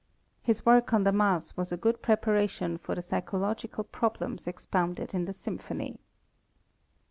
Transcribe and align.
His 0.41 0.65
work 0.65 0.93
on 0.93 1.03
the 1.03 1.11
Mass 1.11 1.55
was 1.55 1.71
a 1.71 1.77
good 1.77 2.01
preparation 2.01 2.79
for 2.79 2.95
the 2.95 3.03
psychological 3.03 3.83
problems 3.83 4.47
expounded 4.47 5.13
in 5.13 5.25
the 5.25 5.31
Symphony. 5.47 5.99